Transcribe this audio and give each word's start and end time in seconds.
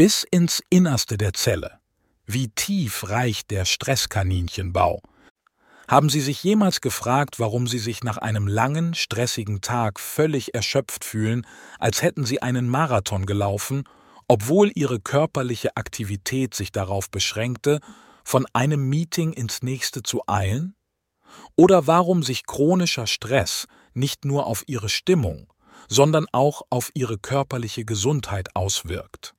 Bis 0.00 0.22
ins 0.30 0.62
Innerste 0.70 1.18
der 1.18 1.34
Zelle. 1.34 1.78
Wie 2.24 2.48
tief 2.48 3.10
reicht 3.10 3.50
der 3.50 3.66
Stresskaninchenbau? 3.66 5.02
Haben 5.88 6.08
Sie 6.08 6.22
sich 6.22 6.42
jemals 6.42 6.80
gefragt, 6.80 7.38
warum 7.38 7.66
Sie 7.66 7.78
sich 7.78 8.02
nach 8.02 8.16
einem 8.16 8.48
langen, 8.48 8.94
stressigen 8.94 9.60
Tag 9.60 10.00
völlig 10.00 10.54
erschöpft 10.54 11.04
fühlen, 11.04 11.46
als 11.78 12.00
hätten 12.00 12.24
Sie 12.24 12.40
einen 12.40 12.66
Marathon 12.70 13.26
gelaufen, 13.26 13.84
obwohl 14.26 14.72
Ihre 14.74 15.00
körperliche 15.00 15.76
Aktivität 15.76 16.54
sich 16.54 16.72
darauf 16.72 17.10
beschränkte, 17.10 17.80
von 18.24 18.46
einem 18.54 18.88
Meeting 18.88 19.34
ins 19.34 19.60
nächste 19.60 20.02
zu 20.02 20.22
eilen? 20.26 20.76
Oder 21.56 21.86
warum 21.86 22.22
sich 22.22 22.46
chronischer 22.46 23.06
Stress 23.06 23.66
nicht 23.92 24.24
nur 24.24 24.46
auf 24.46 24.64
Ihre 24.66 24.88
Stimmung, 24.88 25.52
sondern 25.90 26.24
auch 26.32 26.62
auf 26.70 26.90
Ihre 26.94 27.18
körperliche 27.18 27.84
Gesundheit 27.84 28.56
auswirkt? 28.56 29.34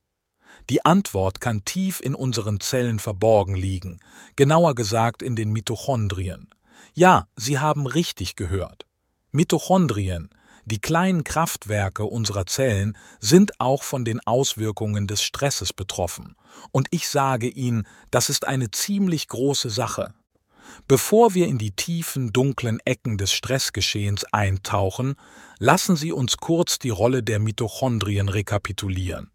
Die 0.70 0.84
Antwort 0.84 1.40
kann 1.40 1.64
tief 1.64 2.00
in 2.00 2.14
unseren 2.14 2.60
Zellen 2.60 2.98
verborgen 2.98 3.54
liegen, 3.54 4.00
genauer 4.36 4.74
gesagt 4.74 5.22
in 5.22 5.36
den 5.36 5.50
Mitochondrien. 5.52 6.48
Ja, 6.94 7.26
Sie 7.36 7.58
haben 7.58 7.86
richtig 7.86 8.36
gehört. 8.36 8.86
Mitochondrien, 9.32 10.30
die 10.64 10.78
kleinen 10.78 11.24
Kraftwerke 11.24 12.04
unserer 12.04 12.46
Zellen, 12.46 12.96
sind 13.18 13.60
auch 13.60 13.82
von 13.82 14.04
den 14.04 14.20
Auswirkungen 14.20 15.06
des 15.06 15.22
Stresses 15.22 15.72
betroffen. 15.72 16.36
Und 16.70 16.86
ich 16.90 17.08
sage 17.08 17.48
Ihnen, 17.48 17.86
das 18.10 18.28
ist 18.28 18.46
eine 18.46 18.70
ziemlich 18.70 19.26
große 19.28 19.70
Sache. 19.70 20.14
Bevor 20.86 21.34
wir 21.34 21.48
in 21.48 21.58
die 21.58 21.72
tiefen, 21.72 22.32
dunklen 22.32 22.78
Ecken 22.84 23.18
des 23.18 23.32
Stressgeschehens 23.32 24.24
eintauchen, 24.32 25.16
lassen 25.58 25.96
Sie 25.96 26.12
uns 26.12 26.36
kurz 26.36 26.78
die 26.78 26.90
Rolle 26.90 27.22
der 27.22 27.40
Mitochondrien 27.40 28.28
rekapitulieren. 28.28 29.31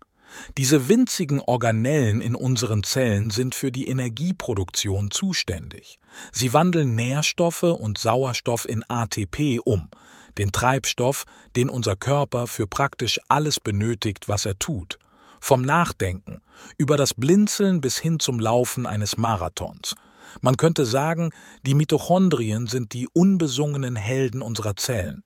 Diese 0.57 0.89
winzigen 0.89 1.39
Organellen 1.39 2.21
in 2.21 2.35
unseren 2.35 2.83
Zellen 2.83 3.29
sind 3.29 3.55
für 3.55 3.71
die 3.71 3.87
Energieproduktion 3.87 5.11
zuständig. 5.11 5.99
Sie 6.31 6.53
wandeln 6.53 6.95
Nährstoffe 6.95 7.63
und 7.63 7.97
Sauerstoff 7.97 8.67
in 8.67 8.83
ATP 8.87 9.59
um, 9.63 9.89
den 10.37 10.51
Treibstoff, 10.51 11.25
den 11.55 11.69
unser 11.69 11.95
Körper 11.95 12.47
für 12.47 12.67
praktisch 12.67 13.19
alles 13.27 13.59
benötigt, 13.59 14.27
was 14.27 14.45
er 14.45 14.57
tut. 14.59 14.99
Vom 15.39 15.61
Nachdenken, 15.61 16.41
über 16.77 16.97
das 16.97 17.13
Blinzeln 17.13 17.81
bis 17.81 17.97
hin 17.97 18.19
zum 18.19 18.39
Laufen 18.39 18.85
eines 18.85 19.17
Marathons. 19.17 19.95
Man 20.41 20.57
könnte 20.57 20.85
sagen, 20.85 21.31
die 21.65 21.73
Mitochondrien 21.73 22.67
sind 22.67 22.93
die 22.93 23.07
unbesungenen 23.13 23.95
Helden 23.95 24.41
unserer 24.41 24.75
Zellen. 24.75 25.23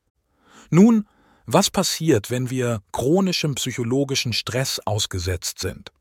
Nun, 0.69 1.05
was 1.45 1.69
passiert, 1.69 2.29
wenn 2.29 2.49
wir 2.49 2.81
chronischem 2.91 3.55
psychologischen 3.55 4.33
Stress 4.33 4.79
ausgesetzt 4.85 5.59
sind? 5.59 5.91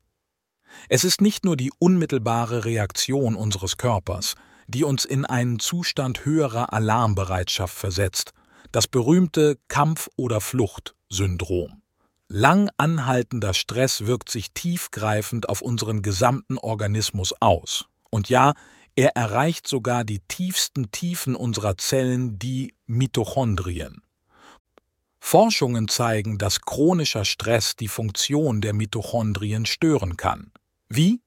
Es 0.88 1.04
ist 1.04 1.20
nicht 1.20 1.44
nur 1.44 1.56
die 1.56 1.72
unmittelbare 1.78 2.64
Reaktion 2.64 3.34
unseres 3.34 3.76
Körpers, 3.76 4.34
die 4.68 4.84
uns 4.84 5.04
in 5.04 5.24
einen 5.24 5.58
Zustand 5.58 6.24
höherer 6.24 6.72
Alarmbereitschaft 6.72 7.76
versetzt, 7.76 8.32
das 8.72 8.86
berühmte 8.86 9.58
Kampf- 9.68 10.10
oder 10.16 10.40
Flucht-Syndrom. 10.40 11.82
Lang 12.28 12.70
anhaltender 12.76 13.54
Stress 13.54 14.06
wirkt 14.06 14.30
sich 14.30 14.52
tiefgreifend 14.52 15.48
auf 15.48 15.62
unseren 15.62 16.02
gesamten 16.02 16.58
Organismus 16.58 17.34
aus. 17.40 17.86
Und 18.10 18.28
ja, 18.28 18.52
er 18.94 19.16
erreicht 19.16 19.66
sogar 19.66 20.04
die 20.04 20.20
tiefsten 20.28 20.92
Tiefen 20.92 21.34
unserer 21.34 21.76
Zellen, 21.76 22.38
die 22.38 22.74
Mitochondrien. 22.86 24.02
Forschungen 25.30 25.86
zeigen, 25.86 26.38
dass 26.38 26.60
chronischer 26.62 27.24
Stress 27.24 27.76
die 27.76 27.86
Funktion 27.86 28.60
der 28.60 28.74
Mitochondrien 28.74 29.64
stören 29.64 30.16
kann. 30.16 30.50
Wie? 30.88 31.20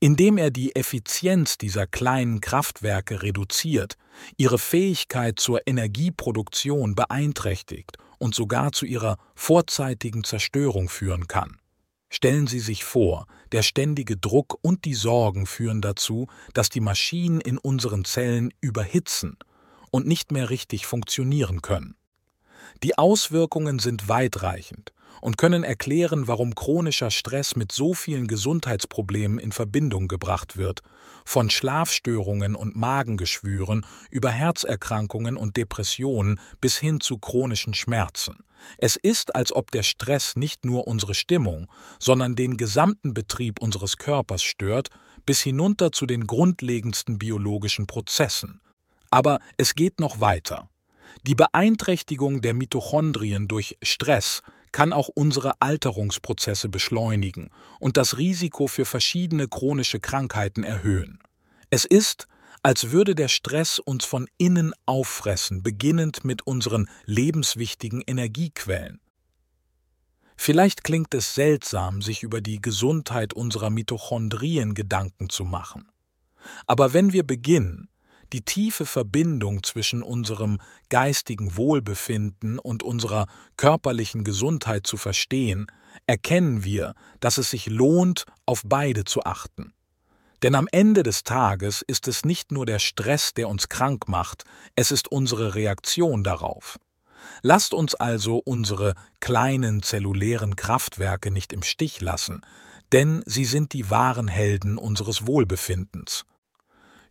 Indem 0.00 0.38
er 0.38 0.50
die 0.50 0.74
Effizienz 0.74 1.58
dieser 1.58 1.86
kleinen 1.86 2.40
Kraftwerke 2.40 3.22
reduziert, 3.22 3.98
ihre 4.38 4.58
Fähigkeit 4.58 5.38
zur 5.38 5.60
Energieproduktion 5.66 6.94
beeinträchtigt 6.94 7.98
und 8.18 8.34
sogar 8.34 8.72
zu 8.72 8.86
ihrer 8.86 9.18
vorzeitigen 9.34 10.24
Zerstörung 10.24 10.88
führen 10.88 11.28
kann. 11.28 11.58
Stellen 12.08 12.46
Sie 12.46 12.60
sich 12.60 12.84
vor, 12.84 13.26
der 13.52 13.60
ständige 13.60 14.16
Druck 14.16 14.56
und 14.62 14.86
die 14.86 14.94
Sorgen 14.94 15.44
führen 15.44 15.82
dazu, 15.82 16.26
dass 16.54 16.70
die 16.70 16.80
Maschinen 16.80 17.42
in 17.42 17.58
unseren 17.58 18.06
Zellen 18.06 18.54
überhitzen 18.62 19.36
und 19.90 20.06
nicht 20.06 20.32
mehr 20.32 20.48
richtig 20.48 20.86
funktionieren 20.86 21.60
können. 21.60 21.96
Die 22.82 22.98
Auswirkungen 22.98 23.78
sind 23.78 24.08
weitreichend 24.08 24.92
und 25.20 25.38
können 25.38 25.62
erklären, 25.62 26.26
warum 26.26 26.54
chronischer 26.54 27.10
Stress 27.10 27.54
mit 27.54 27.70
so 27.70 27.94
vielen 27.94 28.26
Gesundheitsproblemen 28.26 29.38
in 29.38 29.52
Verbindung 29.52 30.08
gebracht 30.08 30.56
wird, 30.56 30.80
von 31.24 31.48
Schlafstörungen 31.48 32.56
und 32.56 32.74
Magengeschwüren 32.74 33.86
über 34.10 34.30
Herzerkrankungen 34.30 35.36
und 35.36 35.56
Depressionen 35.56 36.40
bis 36.60 36.76
hin 36.76 37.00
zu 37.00 37.18
chronischen 37.18 37.74
Schmerzen. 37.74 38.38
Es 38.78 38.96
ist, 38.96 39.34
als 39.34 39.52
ob 39.52 39.70
der 39.70 39.84
Stress 39.84 40.34
nicht 40.36 40.64
nur 40.64 40.86
unsere 40.86 41.14
Stimmung, 41.14 41.68
sondern 41.98 42.34
den 42.34 42.56
gesamten 42.56 43.14
Betrieb 43.14 43.60
unseres 43.60 43.96
Körpers 43.96 44.42
stört, 44.42 44.88
bis 45.24 45.40
hinunter 45.40 45.92
zu 45.92 46.06
den 46.06 46.26
grundlegendsten 46.26 47.18
biologischen 47.18 47.86
Prozessen. 47.86 48.60
Aber 49.10 49.38
es 49.56 49.74
geht 49.74 50.00
noch 50.00 50.20
weiter. 50.20 50.68
Die 51.24 51.36
Beeinträchtigung 51.36 52.40
der 52.40 52.52
Mitochondrien 52.52 53.46
durch 53.46 53.78
Stress 53.80 54.42
kann 54.72 54.92
auch 54.92 55.08
unsere 55.08 55.60
Alterungsprozesse 55.60 56.68
beschleunigen 56.68 57.50
und 57.78 57.96
das 57.96 58.18
Risiko 58.18 58.66
für 58.66 58.84
verschiedene 58.84 59.46
chronische 59.46 60.00
Krankheiten 60.00 60.64
erhöhen. 60.64 61.20
Es 61.70 61.84
ist, 61.84 62.26
als 62.64 62.90
würde 62.90 63.14
der 63.14 63.28
Stress 63.28 63.78
uns 63.78 64.04
von 64.04 64.26
innen 64.36 64.72
auffressen, 64.84 65.62
beginnend 65.62 66.24
mit 66.24 66.44
unseren 66.44 66.88
lebenswichtigen 67.04 68.02
Energiequellen. 68.04 69.00
Vielleicht 70.36 70.82
klingt 70.82 71.14
es 71.14 71.36
seltsam, 71.36 72.02
sich 72.02 72.24
über 72.24 72.40
die 72.40 72.60
Gesundheit 72.60 73.32
unserer 73.32 73.70
Mitochondrien 73.70 74.74
Gedanken 74.74 75.28
zu 75.28 75.44
machen. 75.44 75.88
Aber 76.66 76.92
wenn 76.92 77.12
wir 77.12 77.24
beginnen, 77.24 77.88
die 78.32 78.42
tiefe 78.42 78.86
Verbindung 78.86 79.62
zwischen 79.62 80.02
unserem 80.02 80.58
geistigen 80.88 81.56
Wohlbefinden 81.56 82.58
und 82.58 82.82
unserer 82.82 83.26
körperlichen 83.56 84.24
Gesundheit 84.24 84.86
zu 84.86 84.96
verstehen, 84.96 85.66
erkennen 86.06 86.64
wir, 86.64 86.94
dass 87.20 87.38
es 87.38 87.50
sich 87.50 87.66
lohnt, 87.66 88.24
auf 88.46 88.62
beide 88.64 89.04
zu 89.04 89.24
achten. 89.24 89.74
Denn 90.42 90.54
am 90.54 90.66
Ende 90.72 91.02
des 91.02 91.22
Tages 91.22 91.82
ist 91.86 92.08
es 92.08 92.24
nicht 92.24 92.50
nur 92.50 92.66
der 92.66 92.80
Stress, 92.80 93.32
der 93.34 93.48
uns 93.48 93.68
krank 93.68 94.08
macht, 94.08 94.44
es 94.74 94.90
ist 94.90 95.10
unsere 95.10 95.54
Reaktion 95.54 96.24
darauf. 96.24 96.78
Lasst 97.42 97.74
uns 97.74 97.94
also 97.94 98.42
unsere 98.44 98.94
kleinen 99.20 99.82
zellulären 99.82 100.56
Kraftwerke 100.56 101.30
nicht 101.30 101.52
im 101.52 101.62
Stich 101.62 102.00
lassen, 102.00 102.40
denn 102.90 103.22
sie 103.26 103.44
sind 103.44 103.72
die 103.72 103.90
wahren 103.90 104.26
Helden 104.26 104.78
unseres 104.78 105.26
Wohlbefindens. 105.26 106.24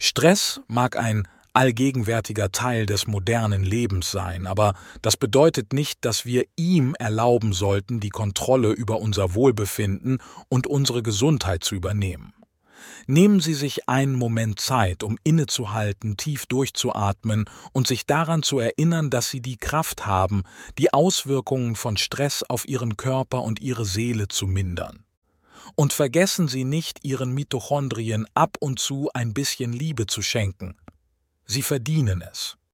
Stress 0.04 0.62
mag 0.68 0.98
ein 0.98 1.28
allgegenwärtiger 1.54 2.52
Teil 2.52 2.88
des 2.88 3.06
modernen 3.06 3.64
Lebens 3.64 4.10
sein, 4.10 4.48
aber 4.48 4.74
das 5.04 5.16
bedeutet 5.16 5.74
nicht, 5.74 6.04
dass 6.04 6.26
wir 6.26 6.46
ihm 6.56 6.96
erlauben 6.98 7.54
sollten, 7.54 8.00
die 8.00 8.10
Kontrolle 8.10 8.72
über 8.72 9.00
unser 9.00 9.36
Wohlbefinden 9.36 10.18
und 10.50 10.66
unsere 10.66 11.04
Gesundheit 11.04 11.64
zu 11.64 11.76
übernehmen. 11.76 12.34
Nehmen 13.06 13.42
Sie 13.42 13.54
sich 13.54 13.88
einen 13.88 14.16
Moment 14.16 14.60
Zeit, 14.60 15.04
um 15.04 15.20
innezuhalten, 15.24 16.18
tief 16.18 16.48
durchzuatmen 16.48 17.46
und 17.72 17.86
sich 17.86 18.08
daran 18.08 18.42
zu 18.42 18.58
erinnern, 18.58 19.12
dass 19.12 19.30
Sie 19.30 19.40
die 19.40 19.58
Kraft 19.58 20.08
haben, 20.08 20.42
die 20.80 20.92
Auswirkungen 20.92 21.76
von 21.76 21.96
Stress 21.96 22.42
auf 22.42 22.68
Ihren 22.68 22.98
Körper 22.98 23.44
und 23.44 23.62
Ihre 23.62 23.86
Seele 23.86 24.28
zu 24.28 24.48
mindern. 24.48 25.06
Und 25.76 25.94
vergessen 25.94 26.48
Sie 26.48 26.64
nicht, 26.64 27.04
Ihren 27.04 27.32
Mitochondrien 27.34 28.26
ab 28.34 28.58
und 28.60 28.80
zu 28.80 29.10
ein 29.14 29.34
bisschen 29.34 29.74
Liebe 29.74 30.08
zu 30.08 30.22
schenken. 30.22 30.78
Sie 31.46 31.62
verdienen 31.62 32.22
es. 32.22 32.58